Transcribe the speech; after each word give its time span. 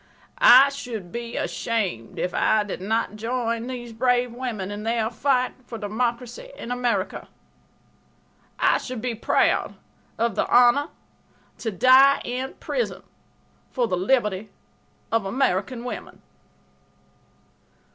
I 0.39 0.69
should 0.69 1.11
be 1.11 1.37
ashamed 1.37 2.17
if 2.17 2.33
I 2.33 2.63
did 2.63 2.81
not 2.81 3.17
join 3.17 3.67
these 3.67 3.93
brave 3.93 4.33
women 4.33 4.71
in 4.71 4.81
their 4.81 5.11
fight 5.11 5.53
for 5.63 5.77
democracy 5.77 6.49
in 6.57 6.71
America. 6.71 7.27
I 8.57 8.79
should 8.79 8.99
be 8.99 9.13
proud 9.13 9.75
of 10.17 10.33
the 10.33 10.47
honor 10.47 10.87
to 11.59 11.69
die 11.69 12.19
in 12.25 12.55
prison 12.55 13.03
for 13.69 13.87
the 13.87 13.95
liberty 13.95 14.49
of 15.11 15.23
American 15.23 15.83
women." 15.83 16.23